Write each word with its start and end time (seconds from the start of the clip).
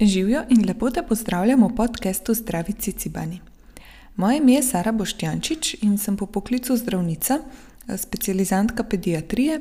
Živijo 0.00 0.42
in 0.48 0.66
lepo 0.66 0.90
te 0.90 1.02
pozdravljam 1.02 1.64
v 1.64 1.74
podkastu 1.76 2.34
Zdravi 2.34 2.72
Cicibani. 2.72 3.40
Moje 4.16 4.36
ime 4.38 4.52
je 4.52 4.62
Sara 4.62 4.92
Boštjančič 4.92 5.74
in 5.82 5.98
sem 5.98 6.16
po 6.16 6.26
poklicu 6.26 6.76
zdravnica, 6.76 7.38
specializantka 7.96 8.84
pediatrije. 8.84 9.60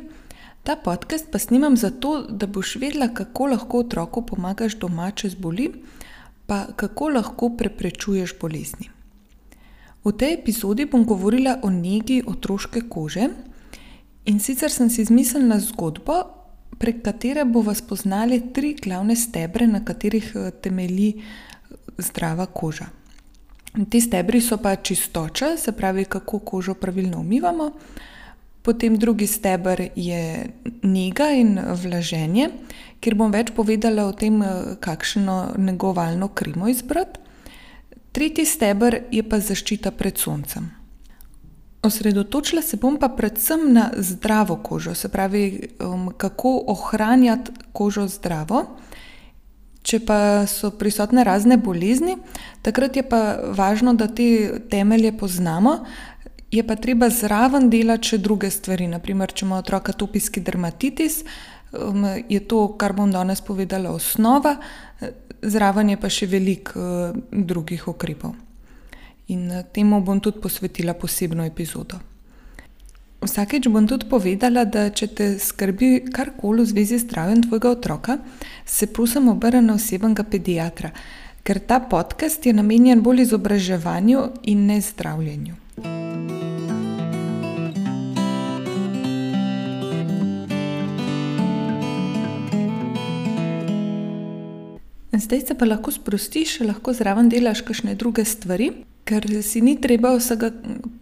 Ta 0.63 0.75
podcast 0.75 1.25
pa 1.31 1.39
snimam 1.39 1.77
zato, 1.77 2.21
da 2.29 2.45
boš 2.47 2.75
vedela, 2.75 3.07
kako 3.13 3.45
lahko 3.45 3.79
otroku 3.79 4.21
pomagaš 4.25 4.75
doma, 4.77 5.11
če 5.11 5.29
zboli, 5.29 5.71
pa 6.45 6.67
kako 6.75 7.09
lahko 7.09 7.49
preprečuješ 7.57 8.37
bolezni. 8.41 8.91
V 10.03 10.13
tej 10.13 10.33
epizodi 10.33 10.85
bom 10.85 11.05
govorila 11.05 11.59
o 11.63 11.69
negi 11.69 12.21
otroške 12.27 12.85
kože 12.89 13.29
in 14.25 14.39
sicer 14.39 14.71
sem 14.71 14.89
si 14.89 15.01
izmislila 15.01 15.57
zgodbo, 15.59 16.36
prek 16.77 17.01
katere 17.03 17.45
bomo 17.45 17.73
spoznali 17.73 18.41
tri 18.53 18.75
glavne 18.83 19.15
stebre, 19.15 19.67
na 19.67 19.85
katerih 19.85 20.31
eh, 20.35 20.51
temelji 20.61 21.13
eh, 21.17 21.75
zdrava 21.97 22.45
koža. 22.45 22.85
Ti 23.89 24.01
stebri 24.01 24.41
so 24.41 24.57
pa 24.57 24.75
čistoča, 24.75 25.57
se 25.57 25.71
pravi, 25.71 26.05
kako 26.05 26.39
kožo 26.39 26.73
pravilno 26.73 27.19
umivamo. 27.19 27.71
Potem 28.61 28.97
drugi 28.97 29.27
steber 29.27 29.89
je 29.95 30.49
njega 30.83 31.29
in 31.31 31.59
vlaženje, 31.83 32.49
kjer 32.99 33.15
bom 33.15 33.31
več 33.31 33.51
povedala 33.55 34.07
o 34.07 34.11
tem, 34.11 34.41
eh, 34.41 34.75
kakšno 34.79 35.53
negovalno 35.57 36.27
krimo 36.27 36.67
izbrati. 36.67 37.19
Tretji 38.11 38.45
steber 38.45 39.03
je 39.11 39.23
pa 39.23 39.39
zaščita 39.39 39.91
pred 39.91 40.17
soncem. 40.17 40.76
Osredotočila 41.81 42.61
se 42.61 42.77
bom 42.77 42.97
pa 42.97 43.09
predvsem 43.09 43.73
na 43.73 43.91
zdravo 43.97 44.55
kožo, 44.55 44.95
se 44.95 45.09
pravi, 45.09 45.69
um, 45.79 46.09
kako 46.17 46.63
ohranjati 46.67 47.51
kožo 47.73 48.07
zdravo. 48.07 48.63
Če 49.81 49.99
pa 50.03 50.47
so 50.47 50.71
prisotne 50.75 51.23
razne 51.23 51.57
bolezni, 51.57 52.17
takrat 52.61 52.97
je 52.97 53.03
pa 53.07 53.37
važno, 53.55 53.93
da 53.93 54.07
te 54.07 54.59
temelje 54.69 55.13
poznamo, 55.17 55.77
je 56.51 56.63
pa 56.67 56.75
treba 56.75 57.09
zraven 57.09 57.69
delati 57.69 58.11
še 58.11 58.17
druge 58.17 58.49
stvari. 58.51 58.89
Naprimer, 58.91 59.31
če 59.31 59.45
ima 59.45 59.61
otrok 59.61 59.93
atopijski 59.93 60.43
dermatitis, 60.43 61.21
um, 61.71 62.03
je 62.27 62.41
to, 62.47 62.65
kar 62.75 62.97
bom 62.97 63.13
danes 63.13 63.39
povedala, 63.41 63.93
osnova, 63.95 64.57
zraven 65.41 65.93
je 65.93 66.01
pa 66.01 66.11
še 66.11 66.27
veliko 66.27 66.81
uh, 66.81 67.23
drugih 67.31 67.87
ukrepov 67.87 68.35
in 69.27 69.51
eh, 69.51 69.63
temu 69.73 70.01
bom 70.01 70.19
tudi 70.19 70.39
posvetila 70.41 70.93
posebno 70.93 71.45
epizodo. 71.45 71.99
Vsakeč 73.21 73.67
bom 73.67 73.87
tudi 73.87 74.05
povedala, 74.05 74.63
da 74.65 74.89
če 74.93 75.07
te 75.07 75.27
skrbi 75.41 76.11
karkoli 76.13 76.61
v 76.61 76.69
zvezi 76.69 76.99
z 76.99 77.07
zdravjem 77.07 77.43
tvojega 77.47 77.69
otroka, 77.69 78.17
se 78.65 78.87
prosim 78.87 79.27
obrni 79.29 79.63
na 79.65 79.73
osebnega 79.73 80.23
pediatra, 80.23 80.91
ker 81.43 81.59
ta 81.59 81.79
podcast 81.79 82.45
je 82.45 82.53
namenjen 82.53 83.01
bolj 83.01 83.25
izobraževanju 83.25 84.21
in 84.43 84.67
ne 84.67 84.81
zdravljenju. 84.81 85.55
Zdaj 95.17 95.41
se 95.41 95.55
pa 95.57 95.65
lahko 95.65 95.91
sprostiš, 95.91 96.59
lahko 96.61 96.93
zraven 96.93 97.29
delaš 97.29 97.63
kakšne 97.65 97.95
druge 97.97 98.23
stvari 98.25 98.69
ker 99.07 99.25
si 99.43 99.61
ni 99.63 99.77
treba 99.81 100.13
vsega 100.17 100.51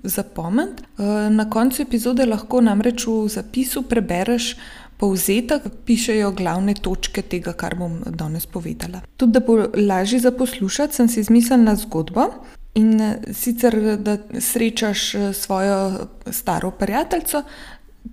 zapomniti. 0.04 0.84
Eh, 0.84 1.30
na 1.30 1.50
koncu 1.50 1.82
epizode 1.82 2.26
lahko 2.26 2.62
namreč 2.62 3.08
v 3.08 3.28
zapisu 3.30 3.86
prebereš 3.90 4.56
povzetek, 4.98 5.68
pišejo 5.86 6.32
glavne 6.38 6.76
točke 6.80 7.22
tega, 7.22 7.52
kar 7.54 7.76
bom 7.76 8.00
danes 8.06 8.46
povedala. 8.48 9.02
Tudi 9.18 9.36
da 9.36 9.42
bo 9.44 9.58
lažje 9.76 10.22
za 10.24 10.32
poslušati, 10.32 10.96
sem 10.96 11.10
si 11.12 11.20
izmislila 11.26 11.76
zgodbo. 11.76 12.30
In 12.76 13.02
eh, 13.02 13.18
sicer, 13.34 13.98
da 13.98 14.18
srečaš 14.40 15.16
eh, 15.16 15.34
svojo 15.34 16.08
staro 16.32 16.72
prijateljico, 16.72 17.44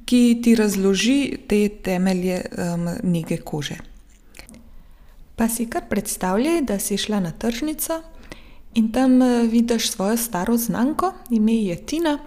ki 0.09 0.41
ti 0.43 0.55
razloži 0.57 1.37
te 1.49 1.69
temelje 1.69 2.39
um, 2.57 2.87
nege 3.03 3.37
kože. 3.37 3.75
Pa 5.37 5.49
si 5.53 5.67
kar 5.69 5.85
predstavljaj, 5.89 6.63
da 6.63 6.79
si 6.79 6.97
šla 6.97 7.21
na 7.21 7.31
tržnico 7.31 8.01
In 8.75 8.93
tam 8.93 9.23
eh, 9.23 9.43
vidiš 9.47 9.91
svojo 9.91 10.17
staro 10.17 10.57
znanko, 10.57 11.13
ime 11.31 11.55
je 11.55 11.77
Tina, 11.77 12.19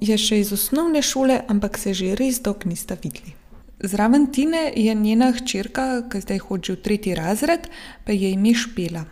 je 0.00 0.18
še 0.18 0.40
iz 0.40 0.52
osnovne 0.52 1.02
šole, 1.02 1.40
ampak 1.48 1.78
se 1.78 1.94
že 1.94 2.16
res 2.18 2.42
dolgo 2.42 2.68
nista 2.68 2.96
videli. 3.02 3.34
Zraven 3.82 4.26
Tine 4.32 4.72
je 4.76 4.94
njena 4.94 5.32
hčerka, 5.32 6.04
ki 6.10 6.20
zdaj 6.22 6.38
hodi 6.38 6.72
v 6.72 6.82
tretji 6.82 7.14
razred, 7.18 7.66
pa 8.06 8.12
je 8.12 8.30
ime 8.30 8.54
Špela. 8.54 9.04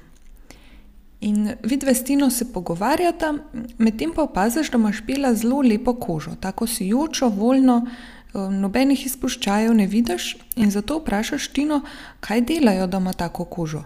In 1.21 1.55
vidve 1.63 1.95
s 1.95 2.05
Tino 2.05 2.31
se 2.31 2.47
pogovarjata, 2.53 3.35
medtem 3.79 4.13
pa 4.15 4.23
opaziš, 4.23 4.71
da 4.71 4.79
ima 4.79 4.93
Špela 4.93 5.35
zelo 5.35 5.61
lepo 5.63 5.95
kožo, 5.95 6.37
tako 6.41 6.67
sijočo, 6.67 7.29
voljno, 7.29 7.87
eh, 7.87 8.39
nobenih 8.51 9.07
izpuščajev 9.07 9.75
ne 9.75 9.87
vidiš, 9.87 10.37
in 10.57 10.71
zato 10.71 10.99
vprašaš 10.99 11.49
Tino, 11.49 11.83
kaj 12.21 12.41
delajo, 12.41 12.87
da 12.87 12.99
ima 12.99 13.13
tako 13.13 13.45
kožo. 13.45 13.85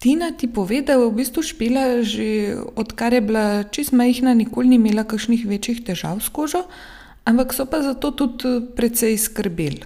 Tina 0.00 0.32
ti 0.32 0.48
pove, 0.48 0.80
da 0.80 0.94
je 0.96 0.98
v 1.04 1.12
bistvu 1.12 1.42
špila 1.44 2.00
že 2.00 2.56
odkar 2.76 3.12
je 3.12 3.20
bila 3.20 3.64
čist 3.68 3.92
majhna, 3.92 4.32
nikoli 4.34 4.72
ni 4.72 4.78
imela 4.80 5.04
kakšnih 5.04 5.44
večjih 5.44 5.82
težav 5.84 6.22
s 6.24 6.32
kožo, 6.32 6.62
ampak 7.28 7.52
so 7.52 7.66
pa 7.68 7.82
zato 7.84 8.10
tudi 8.16 8.64
precej 8.76 9.18
skrbeli. 9.20 9.84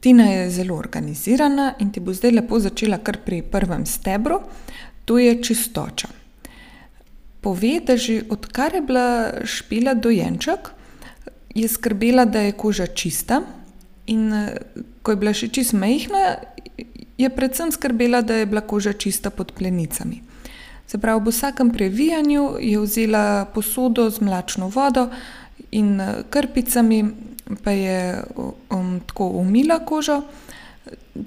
Tina 0.00 0.24
je 0.30 0.50
zelo 0.50 0.78
organizirana 0.80 1.74
in 1.78 1.92
ti 1.92 2.00
bo 2.00 2.14
zdaj 2.16 2.38
lepo 2.40 2.56
začela 2.56 3.02
kar 3.04 3.20
pri 3.20 3.42
prvem 3.42 3.84
stebru, 3.86 4.40
to 5.04 5.18
je 5.18 5.36
čistoča. 5.42 6.08
Pove, 7.44 7.80
da 7.84 7.96
že 8.00 8.22
odkar 8.32 8.74
je 8.74 8.80
bila 8.80 9.44
špila 9.44 9.94
dojenček, 9.94 10.72
je 11.54 11.68
skrbela, 11.68 12.24
da 12.24 12.48
je 12.48 12.56
koža 12.56 12.86
čista 12.86 13.42
in 14.06 14.32
ko 15.02 15.12
je 15.12 15.20
bila 15.20 15.36
še 15.36 15.52
čist 15.52 15.76
majhna, 15.76 16.38
je 17.18 17.30
predvsem 17.30 17.72
skrbela, 17.72 18.22
da 18.22 18.34
je 18.34 18.46
bila 18.46 18.60
koža 18.60 18.92
čista 18.92 19.30
pod 19.30 19.52
plenicami. 19.52 20.22
Se 20.86 20.98
pravi, 20.98 21.20
v 21.24 21.28
vsakem 21.28 21.70
previjanju 21.70 22.56
je 22.60 22.78
vzela 22.80 23.44
posodo 23.54 24.10
z 24.10 24.20
mlačno 24.20 24.68
vodo 24.68 25.08
in 25.70 26.00
eh, 26.00 26.22
krpicami, 26.30 27.04
pa 27.64 27.70
je 27.70 28.22
um, 28.70 29.00
tako 29.06 29.26
umila 29.42 29.80
kožo. 29.84 30.22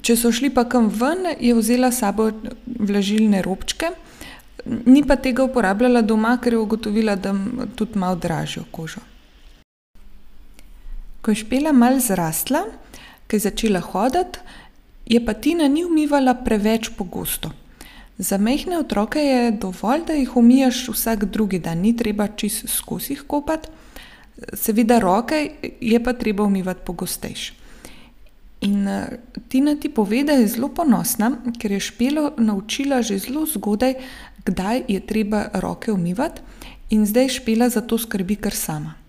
Če 0.02 0.16
so 0.16 0.32
šli 0.32 0.50
pa 0.50 0.64
kam 0.64 0.88
ven, 0.88 1.36
je 1.40 1.54
vzela 1.54 1.92
sabo 1.92 2.30
vlažilne 2.66 3.42
robčke, 3.42 3.92
ni 4.86 5.02
pa 5.06 5.16
tega 5.16 5.44
uporabljala 5.44 6.02
doma, 6.02 6.38
ker 6.42 6.56
je 6.56 6.58
ugotovila, 6.58 7.16
da 7.16 7.34
tudi 7.76 7.98
malo 7.98 8.16
dražijo 8.16 8.64
kožo. 8.70 9.02
Ko 11.22 11.30
je 11.30 11.42
špela 11.42 11.72
mal 11.72 12.00
zrasla, 12.00 12.64
ko 13.28 13.36
je 13.36 13.44
začela 13.46 13.80
hoditi, 13.80 14.40
je 15.06 15.24
pa 15.24 15.34
Tina 15.34 15.68
ni 15.68 15.84
umivala 15.84 16.34
preveč 16.34 16.90
pogosto. 16.98 17.50
Za 18.18 18.38
mehne 18.38 18.78
otroke 18.78 19.18
je 19.18 19.50
dovolj, 19.50 20.04
da 20.06 20.12
jih 20.12 20.36
umijaš 20.36 20.88
vsak 20.88 21.24
drugi 21.24 21.58
dan, 21.58 21.78
ni 21.78 21.96
treba 21.96 22.28
čist 22.28 22.68
skozi 22.68 23.12
jih 23.12 23.24
kopati, 23.26 23.68
seveda 24.54 24.98
roke 24.98 25.50
je 25.80 26.02
pa 26.04 26.12
treba 26.12 26.44
umivati 26.44 26.80
pogostejše. 26.84 27.54
In 28.62 28.88
eh, 28.88 29.18
Tina 29.48 29.74
ti 29.76 29.88
pove, 29.88 30.22
da 30.24 30.32
je 30.32 30.46
zelo 30.46 30.68
ponosna, 30.68 31.32
ker 31.58 31.72
je 31.72 31.80
špelo 31.80 32.32
naučila 32.38 33.02
že 33.02 33.18
zelo 33.18 33.46
zgodaj, 33.46 33.94
kdaj 34.44 34.82
je 34.88 35.00
treba 35.06 35.48
roke 35.54 35.92
umivati, 35.92 36.40
in 36.90 37.06
zdaj 37.06 37.28
špela 37.28 37.68
za 37.68 37.80
to 37.80 37.98
skrbi 37.98 38.36
kar 38.36 38.54
sama. 38.54 39.01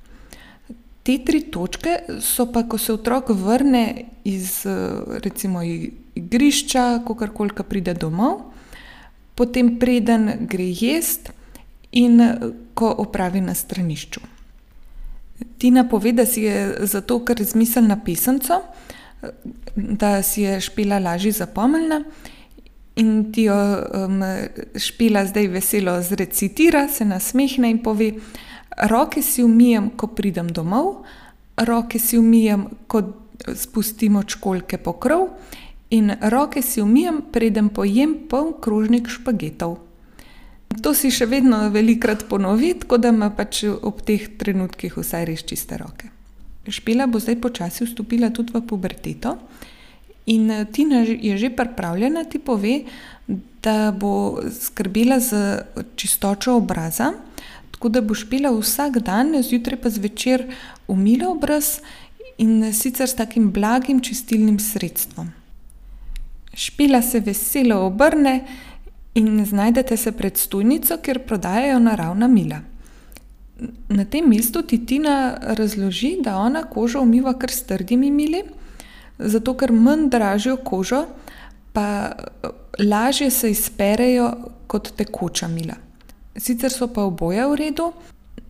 Te 1.04 1.18
tri 1.26 1.42
točke 1.52 1.98
so 2.24 2.46
pa, 2.52 2.64
ko 2.64 2.78
se 2.78 2.94
otrok 2.94 3.34
vrne 3.36 4.06
iz 4.24 4.64
recimo, 5.24 5.64
igrišča, 6.16 7.04
ko 7.06 7.16
karkoli 7.20 7.66
pride 7.70 7.94
domov, 7.94 8.54
potem 9.36 9.76
preden 9.80 10.48
gre 10.48 10.70
jesti 10.72 11.32
in 11.92 12.22
ko 12.74 12.90
opravi 13.04 13.42
na 13.42 13.54
stranišču. 13.54 14.22
Tina 15.58 15.84
pove, 15.90 16.12
da 16.12 16.26
si 16.26 16.46
je 16.48 16.88
zato, 16.88 17.20
ker 17.26 17.42
je 17.42 17.52
zmiselna 17.52 18.00
pisemca, 18.06 18.62
da 19.76 20.22
si 20.24 20.42
je 20.42 20.62
špila 20.62 21.00
lažje 21.00 21.32
zapomnila 21.32 22.02
in 22.96 23.32
ti 23.34 23.48
jo 23.48 23.56
um, 23.56 24.22
špila 24.78 25.26
zdaj 25.26 25.48
veselo 25.48 26.02
zrecitira, 26.02 26.88
se 26.88 27.06
nasmehne 27.06 27.72
in 27.72 27.80
pove. 27.84 28.12
Roke 28.78 29.22
si 29.22 29.44
umijem, 29.44 29.90
ko 29.98 30.08
pridem 30.08 30.50
domov, 30.50 31.04
roke 31.58 32.00
si 32.00 32.18
umijem, 32.18 32.68
ko 32.88 33.04
spustimo 33.56 34.24
čkolke 34.24 34.78
po 34.78 34.94
krov, 34.94 35.30
in 35.90 36.16
roke 36.32 36.62
si 36.62 36.82
umijem, 36.82 37.22
preden 37.32 37.70
pojem 37.70 38.16
poln 38.30 38.56
krožnik 38.62 39.10
špagetov. 39.10 39.78
To 40.82 40.94
si 40.98 41.14
še 41.14 41.30
vedno 41.30 41.70
velikrat 41.70 42.26
ponovi, 42.30 42.74
tako 42.82 42.98
da 42.98 43.14
ima 43.14 43.30
pač 43.30 43.62
ob 43.70 44.02
teh 44.02 44.26
trenutkih 44.38 44.98
vsaj 44.98 45.28
res 45.30 45.46
čiste 45.46 45.78
roke. 45.78 46.10
Špela 46.66 47.06
bo 47.06 47.22
zdaj 47.22 47.38
počasi 47.44 47.86
vstopila 47.86 48.32
tudi 48.34 48.56
v 48.56 48.64
puberteto 48.66 49.38
In 50.26 50.66
Tina 50.72 51.04
je 51.04 51.38
že 51.38 51.50
pripravljena, 51.50 52.24
ti 52.24 52.40
pove, 52.40 52.84
da 53.64 53.92
bo 53.92 54.40
skrbela 54.52 55.20
za 55.20 55.64
čistočo 55.96 56.56
obraza, 56.56 57.12
tako 57.84 57.90
da 57.90 58.02
boš 58.02 58.30
pila 58.30 58.50
vsak 58.52 58.98
dan, 59.04 59.36
zjutraj 59.44 59.82
pa 59.82 59.90
zvečer 59.90 60.46
umila 60.88 61.28
obraz 61.30 61.82
in 62.38 62.74
sicer 62.74 63.10
s 63.10 63.16
takim 63.16 63.52
blagim 63.52 64.00
čistilnim 64.00 64.60
sredstvom. 64.60 65.28
Špila 66.54 67.02
se 67.02 67.20
veselo 67.20 67.82
obrne 67.86 68.46
in 69.16 69.46
znajdete 69.46 69.98
se 69.98 70.12
pred 70.12 70.38
stojnico, 70.38 70.98
kjer 70.98 71.20
prodajajo 71.28 71.80
naravna 71.80 72.28
mila. 72.28 72.62
Na 73.90 74.06
tem 74.06 74.30
mestu 74.30 74.62
ti 74.62 74.86
Tina 74.86 75.38
razloži, 75.42 76.18
da 76.24 76.38
ona 76.38 76.64
kožo 76.64 77.02
umiva 77.02 77.34
kar 77.40 77.52
s 77.52 77.64
trdimi 77.68 78.12
mili, 78.12 78.44
zato 79.20 79.58
ker 79.58 79.72
manj 79.72 80.08
dražijo 80.10 80.56
kožo, 80.58 81.06
pa 81.74 82.12
lažje 82.80 83.30
se 83.30 83.52
izperejo 83.52 84.32
kot 84.68 84.96
tekoča 84.96 85.48
mila. 85.48 85.76
Sicer 86.38 86.72
so 86.72 86.88
pa 86.88 87.04
oboje 87.06 87.46
v 87.48 87.56
redu, 87.56 87.92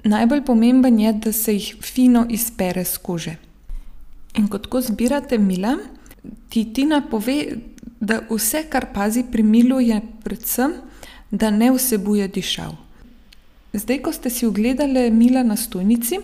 najbolj 0.03 0.43
pomemben 0.45 0.99
je, 0.99 1.13
da 1.13 1.31
se 1.31 1.53
jih 1.53 1.75
fino 1.81 2.25
izpere 2.29 2.85
s 2.85 2.97
kože. 2.97 3.35
In 4.39 4.47
ko 4.47 4.57
tako 4.57 4.81
zbirate 4.81 5.37
mila, 5.37 5.75
ti 6.49 6.65
Tina 6.73 7.01
pove, 7.09 7.57
da 7.99 8.21
vse, 8.29 8.63
kar 8.69 8.87
pazi 8.93 9.23
pri 9.31 9.43
milu, 9.43 9.79
je 9.79 9.99
predvsem, 10.23 10.73
da 11.31 11.49
ne 11.51 11.71
vsebuje 11.71 12.27
dišav. 12.27 12.75
Zdaj, 13.73 13.99
ko 14.05 14.11
ste 14.11 14.29
si 14.29 14.45
ogledali 14.45 15.09
mila 15.11 15.43
na 15.43 15.57
stojnici, 15.57 16.19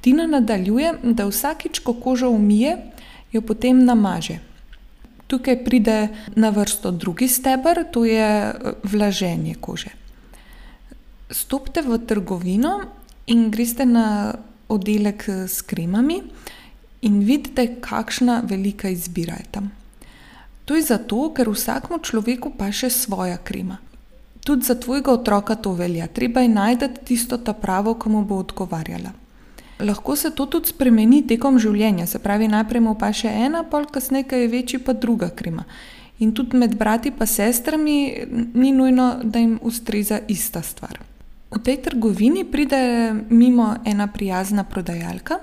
Tina 0.00 0.26
nadaljuje, 0.26 0.92
da 1.02 1.26
vsakič, 1.26 1.78
ko 1.78 1.94
kožo 1.94 2.28
umije, 2.30 2.76
jo 3.32 3.40
potem 3.40 3.84
namaže. 3.84 4.38
Tukaj 5.26 5.64
pride 5.64 6.08
na 6.36 6.50
vrsto 6.50 6.90
drugi 6.90 7.28
steber, 7.28 7.84
to 7.92 8.04
je 8.04 8.52
vlaženje 8.84 9.54
kože. 9.60 10.03
Stopite 11.30 11.82
v 11.82 11.98
trgovino 12.06 12.80
in 13.26 13.50
greste 13.50 13.86
na 13.86 14.34
oddelek 14.68 15.28
s 15.28 15.62
kremami 15.62 16.22
in 17.02 17.20
vidite, 17.24 17.80
kakšna 17.80 18.42
velika 18.48 18.88
izbira 18.88 19.34
je 19.34 19.46
tam. 19.50 19.70
To 20.64 20.76
je 20.76 20.82
zato, 20.82 21.32
ker 21.36 21.48
vsakemu 21.48 21.98
človeku 22.00 22.52
paše 22.58 22.90
svoja 22.90 23.36
krema. 23.36 23.76
Tudi 24.44 24.64
za 24.64 24.74
tvojega 24.74 25.12
otroka 25.12 25.54
to 25.54 25.72
velja, 25.72 26.06
treba 26.06 26.40
je 26.40 26.48
najti 26.48 26.88
tisto 27.04 27.38
ta 27.38 27.52
pravo, 27.52 27.94
ki 27.94 28.08
mu 28.08 28.24
bo 28.24 28.36
odgovarjala. 28.40 29.12
Lahko 29.80 30.16
se 30.16 30.30
to 30.30 30.46
tudi 30.46 30.68
spremeni 30.68 31.26
tekom 31.26 31.58
življenja, 31.58 32.06
se 32.06 32.18
pravi, 32.18 32.48
najprej 32.48 32.80
mu 32.80 32.94
paše 32.94 33.28
ena, 33.28 33.64
pol 33.64 33.88
kasneje, 33.90 34.28
ki 34.28 34.44
je 34.44 34.48
večji, 34.48 34.78
pa 34.84 34.92
druga 34.92 35.30
krema. 35.30 35.64
In 36.18 36.32
tudi 36.32 36.56
med 36.56 36.76
brati 36.78 37.08
in 37.08 37.26
sestrami 37.26 37.96
ni 38.54 38.72
nujno, 38.72 39.20
da 39.24 39.38
jim 39.38 39.58
ustreza 39.62 40.20
ista 40.28 40.62
stvar. 40.62 41.00
V 41.54 41.62
tej 41.62 41.76
trgovini 41.86 42.44
pride 42.44 43.14
mimo 43.30 43.76
ena 43.84 44.06
prijazna 44.06 44.64
prodajalka 44.64 45.38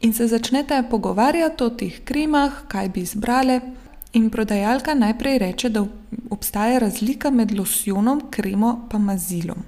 in 0.00 0.12
se 0.12 0.26
začnete 0.26 0.82
pogovarjati 0.90 1.64
o 1.64 1.70
teh 1.70 2.00
kremah, 2.04 2.52
kaj 2.68 2.88
bi 2.88 3.00
izbrali. 3.00 3.60
In 4.12 4.30
prodajalka 4.30 4.94
najprej 4.94 5.38
reče, 5.38 5.68
da 5.68 5.86
obstaja 6.30 6.78
razlika 6.78 7.30
med 7.30 7.58
losjonom, 7.58 8.20
kremo 8.30 8.88
in 8.92 8.98
mazilom. 8.98 9.62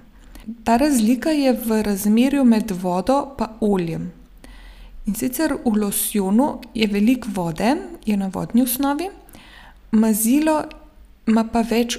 Ta 0.65 0.77
razlika 0.77 1.31
je 1.31 1.53
v 1.53 1.83
razmerju 1.83 2.45
med 2.45 2.71
vodo 2.71 3.35
in 3.39 3.49
oljem. 3.61 4.13
In 5.07 5.15
sicer 5.15 5.57
v 5.65 5.77
losjonu 5.81 6.61
je 6.75 6.87
veliko 6.87 7.29
vode, 7.35 7.77
je 8.07 8.17
na 8.17 8.29
vodni 8.29 8.63
osnovi, 8.63 9.09
mazilo 9.91 10.63
ima 11.27 11.45
pa 11.45 11.61
več 11.61 11.99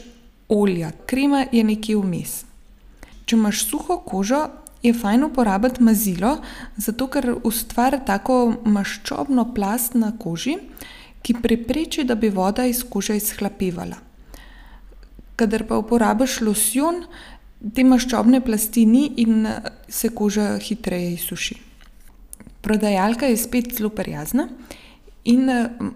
olja, 0.49 0.91
krema 1.05 1.45
je 1.51 1.63
nekje 1.63 1.97
vmes. 1.97 2.45
Če 3.25 3.35
imaš 3.35 3.65
suho 3.69 3.99
kožo, 4.05 4.45
je 4.85 4.93
fajn 4.93 5.23
uporabiti 5.23 5.83
mazilo, 5.83 6.37
zato 6.77 7.07
ker 7.09 7.31
ustvari 7.43 7.99
tako 8.05 8.53
maščobno 8.65 9.47
plast 9.55 9.95
na 9.97 10.11
koži, 10.17 10.59
ki 11.25 11.39
prepreči, 11.41 12.05
da 12.05 12.15
bi 12.15 12.29
voda 12.29 12.67
iz 12.69 12.83
kože 12.85 13.17
izhlapevala. 13.17 13.97
Kadar 15.35 15.65
pa 15.67 15.79
uporabiš 15.81 16.37
losjon, 16.45 17.01
te 17.73 17.83
maščobne 17.83 18.43
plasti 18.45 18.85
ni 18.85 19.07
in 19.23 19.47
se 19.89 20.13
koža 20.13 20.59
hitreje 20.61 21.15
izsuši. 21.15 21.57
Prodajalka 22.61 23.25
je 23.25 23.41
spet 23.41 23.73
zelo 23.77 23.89
prijazna 23.89 24.47
in 25.25 25.49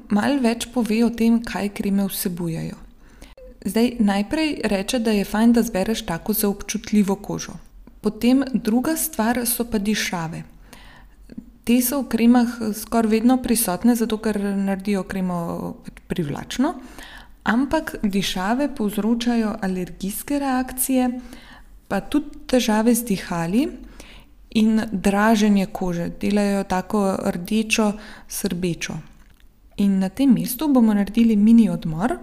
malo 0.09 0.41
več 0.41 0.65
pove 0.73 1.03
o 1.05 1.09
tem, 1.13 1.39
kaj 1.45 1.69
kreme 1.77 2.07
vsebujejo. 2.09 2.88
Zdaj 3.65 3.91
najprej 3.99 4.61
reče, 4.63 4.99
da 4.99 5.11
je 5.11 5.25
fajn, 5.25 5.53
da 5.53 5.59
izbereš 5.59 6.05
tako 6.05 6.33
za 6.33 6.49
občutljivo 6.49 7.15
kožo. 7.15 7.53
Potem 8.01 8.43
druga 8.53 8.95
stvar 8.95 9.45
so 9.45 9.65
pa 9.71 9.77
dišave. 9.77 10.43
Te 11.63 11.81
so 11.81 12.01
v 12.01 12.07
kremah 12.09 12.47
skoraj 12.73 13.11
vedno 13.11 13.37
prisotne, 13.43 13.95
zato 13.95 14.17
ker 14.17 14.39
naredijo 14.39 15.03
kremo 15.03 15.39
privlačno, 16.07 16.73
ampak 17.43 17.95
dišave 18.03 18.69
povzročajo 18.75 19.55
alergijske 19.61 20.39
reakcije, 20.39 21.11
pa 21.87 21.99
tudi 22.01 22.47
težave 22.47 22.95
z 22.95 23.05
dihali 23.05 23.67
in 24.55 24.81
draženje 24.91 25.65
kože, 25.65 26.09
delajo 26.21 26.63
tako 26.63 27.03
rdečo, 27.25 27.91
srbečo. 28.27 28.95
In 29.77 29.99
na 29.99 30.09
tem 30.09 30.33
mestu 30.33 30.67
bomo 30.67 30.93
naredili 30.93 31.35
mini 31.35 31.69
odmor. 31.69 32.17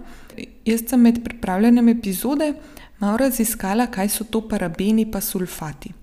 Jaz 0.65 0.83
sem 0.89 1.01
med 1.01 1.23
pripravljanjem 1.23 1.89
epizode 1.89 2.53
malo 2.99 3.17
raziskala, 3.17 3.87
kaj 3.87 4.09
so 4.09 4.23
to 4.23 4.41
parabeni 4.47 5.01
in 5.01 5.21
sulfati. 5.21 5.93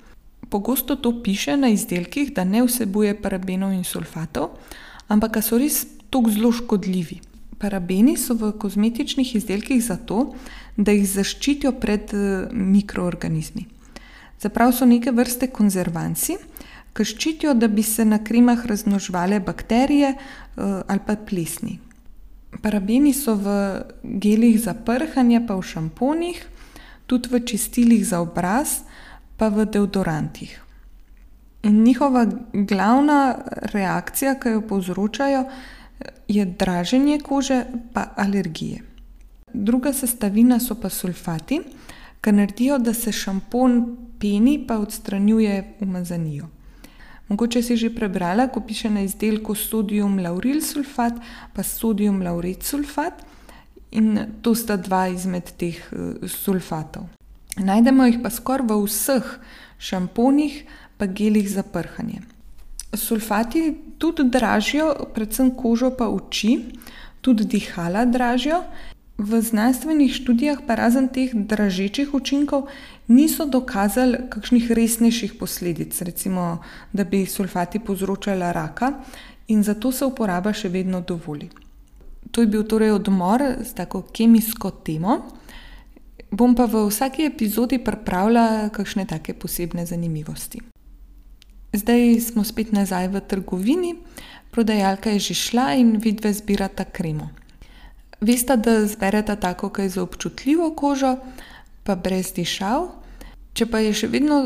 Pogosto 0.50 0.96
to 0.96 1.22
piše 1.22 1.56
na 1.56 1.68
izdelkih, 1.68 2.32
da 2.34 2.44
ne 2.44 2.62
vsebuje 2.62 3.14
parabenov 3.22 3.72
in 3.72 3.84
sulfatov, 3.84 4.50
ampak 5.08 5.42
so 5.42 5.58
res 5.58 5.86
tako 6.10 6.30
zelo 6.30 6.52
škodljivi. 6.52 7.20
Parabeni 7.58 8.16
so 8.16 8.34
v 8.34 8.52
kozmetičnih 8.58 9.36
izdelkih 9.36 9.82
zato, 9.82 10.34
da 10.76 10.92
jih 10.92 11.06
zaščitijo 11.06 11.72
pred 11.80 12.12
mikroorganizmi. 12.52 13.66
Čeprav 14.42 14.72
so 14.72 14.84
neke 14.86 15.10
vrste 15.10 15.48
konzervansi, 15.48 16.36
ki 16.94 17.04
ščitijo, 17.04 17.54
da 17.54 17.68
bi 17.68 17.82
se 17.82 18.04
na 18.04 18.18
kremah 18.24 18.66
razmnoževale 18.66 19.40
bakterije 19.40 20.14
ali 20.56 21.00
pa 21.06 21.16
plesni. 21.16 21.78
Parabeni 22.62 23.12
so 23.12 23.34
v 23.34 23.82
gelih 24.02 24.60
za 24.60 24.74
prhanje 24.74 25.40
pa 25.46 25.54
v 25.54 25.62
šamponih, 25.62 26.38
tudi 27.06 27.28
v 27.28 27.40
čistilih 27.44 28.06
za 28.06 28.20
obraz 28.20 28.84
pa 29.36 29.48
v 29.48 29.66
deodorantih. 29.66 30.60
In 31.64 31.82
njihova 31.82 32.26
glavna 32.52 33.36
reakcija, 33.72 34.34
ki 34.40 34.48
jo 34.48 34.60
povzročajo, 34.68 35.44
je 36.28 36.44
draženje 36.44 37.20
kože 37.20 37.64
pa 37.92 38.12
alergije. 38.16 38.82
Druga 39.52 39.92
sestavina 39.92 40.60
so 40.60 40.74
pa 40.74 40.88
sulfati, 40.88 41.60
ki 42.20 42.32
naredijo, 42.32 42.78
da 42.78 42.94
se 42.94 43.12
šampon 43.12 43.96
peni 44.20 44.58
pa 44.66 44.78
odstranjuje 44.78 45.76
umazanijo. 45.80 46.53
Mogoče 47.28 47.62
si 47.62 47.76
že 47.76 47.88
prebrala, 47.90 48.48
ko 48.48 48.60
piše 48.60 48.90
na 48.90 49.00
izdelku 49.00 49.54
sodium 49.54 50.18
lauril 50.20 50.60
sulfat 50.60 51.16
pa 51.54 51.62
sodium 51.62 52.22
lauret 52.22 52.62
sulfat, 52.62 53.24
in 53.94 54.18
to 54.42 54.54
sta 54.54 54.76
dva 54.76 55.06
izmed 55.08 55.54
teh 55.58 55.78
sulfatov. 56.26 57.06
Najdemo 57.56 58.06
jih 58.10 58.18
pa 58.22 58.30
skoraj 58.30 58.66
v 58.66 58.78
vseh 58.88 59.26
šamponih 59.78 60.64
pa 60.98 61.06
gelih 61.06 61.46
za 61.50 61.62
prhanje. 61.62 62.22
Sulfati 62.94 63.74
tudi 63.98 64.26
dražijo, 64.30 64.90
predvsem 65.14 65.54
kožo 65.54 65.90
pa 65.94 66.10
oči, 66.10 66.58
tudi 67.22 67.46
dihala 67.46 68.04
dražijo. 68.04 68.62
V 69.18 69.40
znanstvenih 69.42 70.10
študijah 70.10 70.58
pa 70.66 70.74
razen 70.74 71.06
teh 71.08 71.30
dražečih 71.34 72.14
učinkov 72.14 72.66
niso 73.06 73.46
dokazali 73.46 74.26
kakšnih 74.28 74.70
resnejših 74.70 75.38
posledic, 75.38 75.94
recimo, 76.02 76.58
da 76.92 77.04
bi 77.04 77.26
sulfati 77.26 77.78
povzročali 77.78 78.52
raka, 78.52 78.92
in 79.48 79.62
zato 79.62 79.92
se 79.92 80.04
uporaba 80.04 80.52
še 80.52 80.68
vedno 80.68 81.00
dovoli. 81.00 81.48
To 82.32 82.40
je 82.40 82.50
bil 82.50 82.64
torej 82.66 82.94
odmor 82.96 83.42
s 83.62 83.74
tako 83.76 84.02
kemijsko 84.02 84.70
temo. 84.82 85.20
Bom 86.34 86.56
pa 86.58 86.66
v 86.66 86.88
vsaki 86.88 87.28
epizodi 87.28 87.78
pripravila 87.78 88.70
kakšne 88.74 89.06
take 89.06 89.36
posebne 89.38 89.86
zanimivosti. 89.86 90.62
Zdaj 91.74 92.20
smo 92.20 92.42
spet 92.42 92.72
nazaj 92.72 93.08
v 93.14 93.22
trgovini, 93.22 93.94
prodajalka 94.50 95.10
je 95.14 95.30
že 95.30 95.34
šla 95.34 95.74
in 95.78 95.98
vidve 96.02 96.32
zbirata 96.34 96.84
kremo. 96.84 97.30
Vesta, 98.24 98.56
da 98.56 98.78
izbereta 98.84 99.36
tako, 99.36 99.68
ke 99.68 99.82
je 99.82 99.88
za 99.88 100.02
občutljivo 100.02 100.70
kožo 100.74 101.16
pa 101.84 101.94
brez 101.94 102.32
dišav. 102.32 102.86
Če 103.54 103.66
pa 103.70 103.82
je 103.84 103.92
še 103.94 104.08
vedno 104.10 104.38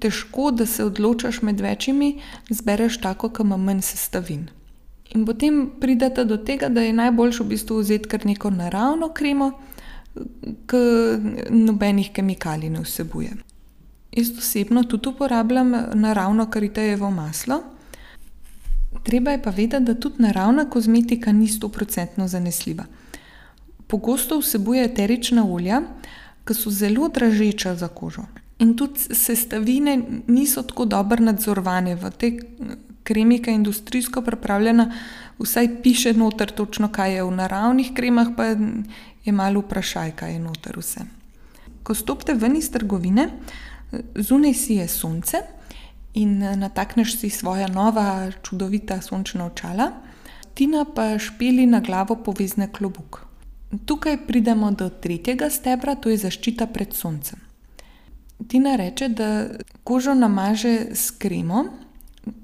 težko, 0.00 0.52
da 0.56 0.66
se 0.66 0.84
odločiš 0.86 1.42
med 1.42 1.60
večimi, 1.60 2.14
izbereš 2.48 3.00
tako, 3.02 3.28
ke 3.34 3.42
ima 3.44 3.58
manj 3.60 3.82
sestavin. 3.84 4.46
In 5.16 5.24
potem 5.26 5.66
pridete 5.80 6.24
do 6.24 6.36
tega, 6.36 6.68
da 6.68 6.84
je 6.84 6.94
najboljše 6.96 7.42
v 7.42 7.48
bistvu 7.54 7.80
vzeti 7.82 8.08
kar 8.08 8.24
neko 8.28 8.52
naravno 8.54 9.10
kremo, 9.12 9.50
ki 10.68 10.80
nobenih 11.50 12.12
kemikalij 12.14 12.70
ne 12.70 12.84
vsebuje. 12.84 13.34
Jaz 14.12 14.30
osebno 14.38 14.84
tudi 14.88 15.10
uporabljam 15.10 15.74
naravno 15.94 16.46
karitejevo 16.50 17.10
maslo. 17.10 17.60
Treba 19.04 19.34
je 19.34 19.42
pa 19.42 19.50
vedeti, 19.50 19.84
da 19.84 19.94
tudi 19.94 20.22
naravna 20.22 20.70
kozmetika 20.70 21.32
ni 21.32 21.48
stoprocentno 21.48 22.28
zanesljiva. 22.28 22.84
Pogosto 23.88 24.38
vsebuje 24.38 24.84
eterična 24.84 25.46
olja, 25.48 25.80
ki 26.44 26.54
so 26.54 26.70
zelo 26.70 27.08
dražeča 27.08 27.74
za 27.74 27.88
kožo. 27.88 28.26
In 28.58 28.76
tudi 28.76 29.14
sestavine 29.14 29.98
niso 30.26 30.62
tako 30.62 30.84
dobro 30.84 31.24
nadzorovane. 31.24 31.94
V 31.94 32.10
tej 32.10 32.40
kremi, 33.02 33.38
ki 33.42 33.50
je 33.50 33.54
industrijsko 33.54 34.22
pripravljena, 34.22 34.90
vsaj 35.38 35.68
piše 35.82 36.12
noter 36.12 36.50
točno, 36.50 36.88
kaj 36.92 37.14
je 37.14 37.24
v 37.24 37.30
naravnih 37.36 37.92
kremah, 37.94 38.34
pa 38.36 38.44
je 39.24 39.32
malo 39.32 39.60
vprašaj, 39.64 40.12
kaj 40.16 40.32
je 40.32 40.42
noter 40.42 40.76
vse. 40.78 41.06
Ko 41.82 41.94
stopite 41.94 42.34
ven 42.34 42.56
iz 42.56 42.68
trgovine, 42.72 43.28
zunaj 44.14 44.54
sije 44.54 44.88
sonce 44.88 45.40
in 46.14 46.38
natakneš 46.60 47.16
si 47.20 47.30
svoja 47.30 47.68
nova 47.68 48.30
čudovita 48.42 49.00
sončna 49.00 49.46
očala, 49.46 49.90
Tina 50.58 50.84
pa 50.94 51.18
špili 51.18 51.66
na 51.66 51.78
glavo 51.80 52.16
povezne 52.16 52.66
klobuk. 52.72 53.27
Tukaj 53.84 54.16
pridemo 54.26 54.70
do 54.70 54.88
tretjega 54.88 55.50
stebra, 55.50 55.94
to 55.94 56.08
je 56.10 56.22
zaščita 56.24 56.66
pred 56.72 56.94
soncem. 56.96 57.40
Tina 58.48 58.76
reče, 58.76 59.08
da 59.08 59.28
kožo 59.84 60.14
namaže 60.14 60.94
s 60.94 61.10
kremo, 61.10 61.64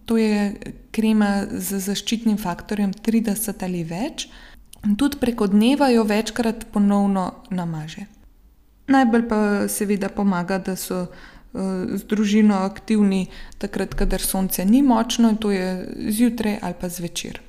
to 0.04 0.16
je 0.16 0.56
krema 0.92 1.46
z 1.50 1.80
zaščitnim 1.80 2.36
faktorjem 2.38 2.92
trideset 2.92 3.62
ali 3.62 3.84
več, 3.84 4.28
in 4.84 4.98
tudi 5.00 5.20
preko 5.20 5.46
dneva 5.48 5.88
jo 5.88 6.04
večkrat 6.04 6.66
ponovno 6.72 7.30
namaže. 7.50 8.04
Najbolj 8.92 9.28
pa 9.28 9.38
seveda 9.68 10.10
pomaga, 10.12 10.58
da 10.58 10.76
so 10.76 11.06
z 11.54 12.02
družino 12.10 12.58
aktivni 12.66 13.28
takrat, 13.62 13.94
kadar 13.94 14.20
sonce 14.20 14.64
ni 14.66 14.82
močno, 14.82 15.36
to 15.40 15.54
je 15.54 15.94
zjutraj 16.10 16.58
ali 16.60 16.74
pa 16.80 16.90
zvečer. 16.90 17.40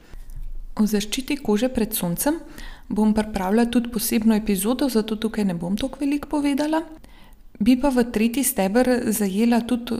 O 0.75 0.85
zaščiti 0.85 1.37
kože 1.41 1.69
pred 1.73 1.95
soncem 1.95 2.39
bom 2.89 3.13
pripravila 3.13 3.65
tudi 3.65 3.89
posebno 3.89 4.35
epizodo, 4.35 4.89
zato 4.89 5.15
tukaj 5.15 5.45
ne 5.45 5.53
bom 5.53 5.77
toliko 5.77 5.99
veliko 5.99 6.29
povedala. 6.29 6.81
Bi 7.59 7.79
pa 7.81 7.89
v 7.89 8.03
tretji 8.11 8.43
steber 8.43 8.89
zajela 9.11 9.61
tudi 9.61 9.95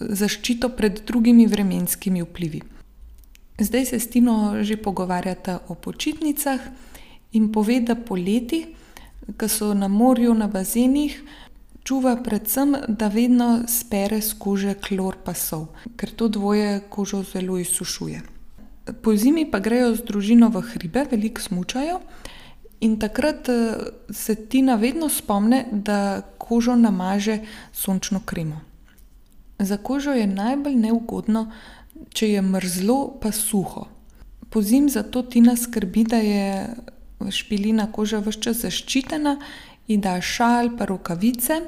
zaščito 0.00 0.68
pred 0.76 1.02
drugimi 1.06 1.46
vremenskimi 1.46 2.22
vplivi. 2.22 2.62
Zdaj 3.58 3.84
se 3.84 4.00
s 4.00 4.10
Tino 4.10 4.62
že 4.62 4.76
pogovarjata 4.76 5.60
o 5.68 5.74
počitnicah 5.74 6.60
in 7.32 7.52
pove, 7.52 7.80
da 7.80 7.94
poleti, 7.94 8.66
ke 9.36 9.48
so 9.48 9.74
na 9.74 9.88
morju, 9.88 10.34
na 10.34 10.48
bazenih, 10.48 11.16
čuva 11.82 12.16
predvsem, 12.22 12.76
da 12.88 13.08
vedno 13.08 13.64
spere 13.68 14.20
s 14.20 14.36
kože 14.38 14.74
klor 14.74 15.16
pa 15.24 15.34
sol, 15.34 15.68
ker 15.96 16.10
to 16.10 16.28
dvoje 16.28 16.80
kožo 16.90 17.22
zelo 17.22 17.58
izsušuje. 17.58 18.35
Pozimi 19.02 19.50
pa 19.50 19.58
grejo 19.58 19.94
z 19.94 20.04
družino 20.06 20.48
v 20.48 20.62
hribe, 20.62 21.06
veliko 21.10 21.42
smučajo, 21.42 22.00
in 22.80 22.98
takrat 22.98 23.48
se 24.10 24.34
Tina 24.34 24.76
vedno 24.76 25.08
spomni, 25.08 25.64
da 25.72 26.22
kožo 26.38 26.76
namaže 26.76 27.40
sončno 27.72 28.20
kremo. 28.24 28.60
Za 29.58 29.76
kožo 29.76 30.12
je 30.12 30.26
najbolj 30.26 30.76
neugodno, 30.76 31.50
če 32.12 32.28
je 32.30 32.42
mrzlo 32.42 33.18
pa 33.20 33.32
suho. 33.32 33.86
Pozimi 34.50 34.90
zato 34.90 35.22
Tina 35.22 35.56
skrbi, 35.56 36.04
da 36.04 36.16
je 36.16 36.68
špilina 37.30 37.88
koža 37.92 38.22
čas 38.40 38.62
zaščitena, 38.62 39.38
ji 39.88 39.96
da 39.96 40.20
šal 40.20 40.76
pa 40.78 40.84
rokavice. 40.84 41.60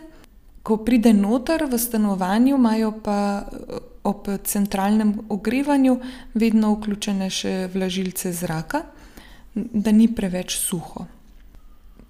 Ko 0.62 0.76
pride 0.84 1.12
noter 1.16 1.64
v 1.64 1.78
stanovanju, 1.78 2.56
imajo 2.56 2.92
pa 3.02 3.48
ob 4.08 4.28
centralnem 4.44 5.12
ogrevanju 5.28 5.98
vedno 6.34 6.72
vključene 6.74 7.28
še 7.30 7.54
vlažilce 7.74 8.32
zraka, 8.32 8.82
da 9.54 9.92
ni 9.92 10.08
preveč 10.14 10.56
suho. 10.56 11.06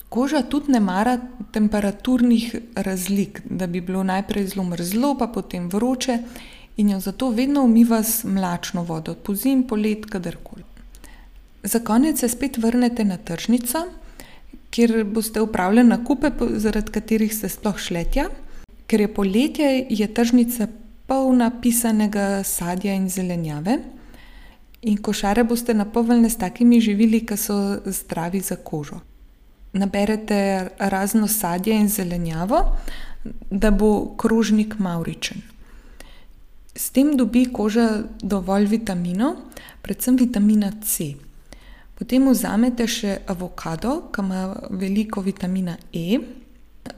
Koža 0.09 0.43
tudi 0.49 0.73
ne 0.73 0.81
mara 0.81 1.19
temperaturnih 1.53 2.55
razlik, 2.77 3.43
da 3.45 3.67
bi 3.67 3.83
bilo 3.85 4.03
najprej 4.03 4.47
zelo 4.55 4.65
mrzlo 4.71 5.17
pa 5.19 5.29
potem 5.29 5.69
vroče, 5.69 6.19
in 6.79 6.91
jo 6.95 7.01
zato 7.01 7.31
vedno 7.35 7.65
umiva 7.67 8.03
z 8.03 8.25
mlačno 8.25 8.85
vodo, 8.87 9.15
pozimi, 9.15 9.67
poleti, 9.67 10.09
kadarkoli. 10.09 10.63
Za 11.63 11.81
konec 11.85 12.21
se 12.21 12.29
spet 12.29 12.57
vrnete 12.57 13.05
na 13.05 13.17
tržnico, 13.17 13.83
kjer 14.71 15.05
boste 15.05 15.41
opravili 15.41 15.85
nakupe, 15.85 16.31
zaradi 16.57 16.93
katerih 16.95 17.35
ste 17.35 17.49
sploh 17.49 17.79
šli 17.79 18.05
tja. 18.13 18.29
Ker 18.87 19.01
je 19.01 19.15
poletje, 19.15 19.87
je 19.91 20.07
tržnica 20.15 20.69
polna 21.09 21.51
pisanega 21.61 22.45
sadja 22.45 22.95
in 22.95 23.09
zelenjave. 23.09 23.79
In 24.83 24.99
košare 25.03 25.45
boste 25.45 25.75
napolnili 25.75 26.31
s 26.31 26.37
takimi 26.37 26.81
živili, 26.81 27.25
ke 27.27 27.37
so 27.37 27.81
zdravi 27.87 28.41
za 28.41 28.57
kožo. 28.57 29.01
Naberete 29.73 30.69
razno 30.79 31.29
sadje 31.29 31.75
in 31.81 31.89
zelenjavo, 31.89 32.61
da 33.51 33.71
bo 33.71 34.15
krožnik 34.17 34.79
mavričen. 34.79 35.43
S 36.75 36.91
tem 36.91 37.17
dobi 37.17 37.47
koža 37.53 38.03
dovolj 38.23 38.69
vitaminov, 38.69 39.37
predvsem 39.83 40.17
vitamina 40.17 40.73
C. 40.85 41.15
Potem 41.99 42.29
vzamete 42.31 42.87
še 42.87 43.17
avokado, 43.27 44.13
ke 44.13 44.23
ima 44.23 44.45
veliko 44.71 45.25
vitamina 45.25 45.77
E. 45.93 46.21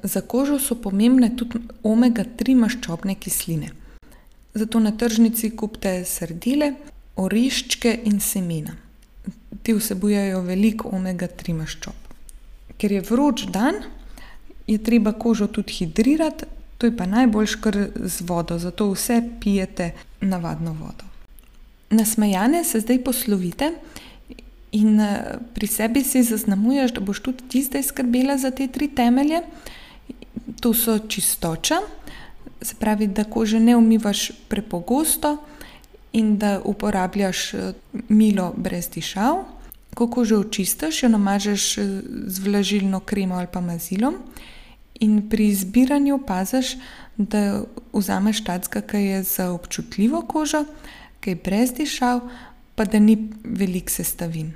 Za 0.02 0.20
kožo 0.20 0.58
so 0.58 0.76
pomembne 0.82 1.30
tudi 1.36 1.62
omega 1.82 2.26
tri 2.36 2.54
maščobne 2.54 3.14
kisline. 3.14 3.79
Zato 4.54 4.80
na 4.80 4.90
tržnici 4.90 5.50
kupite 5.56 6.04
sardele, 6.04 6.74
oreščke 7.16 7.92
in 8.04 8.20
semena. 8.20 8.74
Te 9.62 9.74
vsebujejo 9.76 10.40
veliko 10.46 10.90
omega 10.96 11.28
tri 11.28 11.54
maščob. 11.54 12.08
Ker 12.80 12.92
je 12.92 13.02
vroč 13.04 13.44
dan, 13.52 13.82
je 14.66 14.78
treba 14.78 15.12
kožo 15.12 15.46
tudi 15.46 15.72
hidrirati, 15.80 16.48
to 16.78 16.88
je 16.88 16.96
pa 16.96 17.06
najboljše 17.06 17.58
kar 17.60 17.76
z 17.94 18.24
vodo, 18.24 18.58
zato 18.58 18.88
vse 18.94 19.20
pijete 19.40 19.90
navadno 20.20 20.72
vodo. 20.72 21.04
Nasmejane 21.90 22.64
se 22.64 22.80
zdaj 22.80 23.02
poslovite 23.04 23.72
in 24.72 25.02
pri 25.54 25.66
sebi 25.66 26.04
si 26.04 26.22
zaznamuješ, 26.22 26.94
da 26.94 27.00
boš 27.00 27.20
tudi 27.20 27.48
ti 27.48 27.62
zdaj 27.62 27.82
skrbela 27.82 28.38
za 28.38 28.50
te 28.50 28.68
tri 28.68 28.88
temelje. 28.88 29.42
To 30.60 30.72
so 30.74 30.98
čistoča, 31.08 31.82
se 32.62 32.74
pravi, 32.78 33.06
da 33.06 33.24
kože 33.24 33.60
ne 33.60 33.76
umivaš 33.76 34.30
prepogosto 34.48 35.36
in 36.12 36.38
da 36.38 36.60
uporabljaš 36.64 37.52
milo 38.08 38.52
brez 38.56 38.90
dišav. 38.90 39.44
Ko 39.94 40.06
kožo 40.10 40.40
očistiš, 40.40 41.02
jo 41.02 41.08
namažeš 41.08 41.74
z 42.26 42.38
vlažilno 42.44 43.00
kremo 43.00 43.34
ali 43.34 43.46
pa 43.52 43.60
mazilom. 43.60 44.14
In 45.00 45.28
pri 45.30 45.48
izbiranju 45.48 46.20
paziš, 46.26 46.76
da 47.16 47.62
vzameš 47.92 48.44
takega, 48.44 48.86
ke 48.86 49.00
je 49.04 49.22
za 49.22 49.50
občutljivo 49.50 50.22
kožo, 50.22 50.64
ke 51.20 51.30
je 51.30 51.40
brez 51.44 51.72
dišav 51.72 52.20
pa 52.74 52.84
da 52.84 52.98
ni 52.98 53.28
veliko 53.44 53.92
sestavin. 53.92 54.52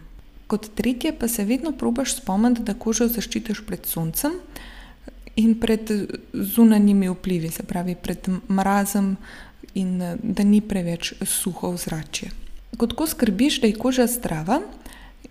Kot 0.47 0.71
tretje 0.75 1.13
pa 1.19 1.29
se 1.29 1.45
vedno 1.45 1.73
probaš 1.73 2.15
spomniti, 2.17 2.63
da 2.63 2.75
kožo 2.75 3.09
zaščitiš 3.09 3.65
pred 3.67 3.87
soncem 3.87 4.39
in 5.37 5.55
pred 5.61 5.91
zunanjimi 6.33 7.09
vplivi, 7.09 7.51
se 7.51 7.63
pravi 7.63 7.95
pred 7.95 8.29
mrazom 8.49 9.17
in 9.75 9.99
da 10.23 10.45
ni 10.45 10.61
preveč 10.61 11.15
suho 11.27 11.75
ozračje. 11.75 12.31
Ko 12.77 12.87
tako 12.87 13.07
skrbiš, 13.07 13.61
da 13.61 13.67
je 13.67 13.79
koža 13.79 14.07
zdrava, 14.07 14.61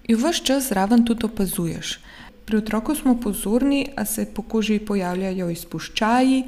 jo 0.07 0.17
ves 0.17 0.41
čas 0.43 0.69
zraven 0.69 1.05
tudi 1.05 1.25
opazuješ. 1.25 1.99
Pri 2.45 2.57
otroku 2.57 2.95
smo 2.95 3.15
pozorni, 3.19 3.87
a 3.95 4.05
se 4.05 4.25
po 4.25 4.41
koži 4.41 4.79
pojavljajo 4.79 5.49
izpuščaji, 5.49 6.43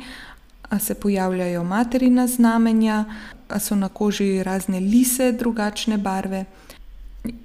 a 0.69 0.79
se 0.79 0.95
pojavljajo 0.95 1.63
materina 1.63 2.27
znamenja, 2.27 3.05
a 3.47 3.59
so 3.59 3.75
na 3.75 3.89
koži 3.89 4.43
razne 4.43 4.79
lise 4.79 5.31
drugačne 5.31 5.97
barve. 5.97 6.45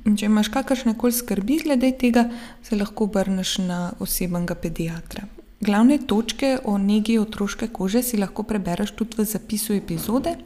In 0.04 0.16
če 0.16 0.26
imaš 0.26 0.48
kakršnekoli 0.48 1.12
skrbi 1.12 1.60
glede 1.64 1.92
tega, 1.98 2.28
se 2.62 2.76
lahko 2.76 3.04
obrneš 3.04 3.58
na 3.58 3.92
osebnega 3.98 4.54
pediatra. 4.54 5.39
Glavne 5.60 5.98
točke 6.06 6.58
o 6.64 6.78
negi 6.78 7.18
otroške 7.18 7.68
kože 7.68 8.02
si 8.02 8.16
lahko 8.16 8.42
prebereš 8.42 8.94
tudi 8.96 9.20
v 9.20 9.24
zapisu 9.28 9.74
epizode. 9.76 10.36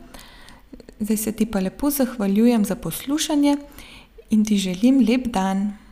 Zdaj 1.01 1.17
se 1.17 1.33
ti 1.33 1.47
pa 1.47 1.61
lepo 1.61 1.91
zahvaljujem 1.91 2.65
za 2.65 2.75
poslušanje 2.75 3.57
in 4.31 4.45
ti 4.45 4.59
želim 4.59 5.05
lep 5.09 5.27
dan. 5.27 5.84